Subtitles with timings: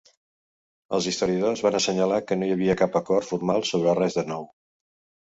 [0.97, 4.49] Els historiadors van assenyalar que no hi havia cap acord formal sobre res de nou.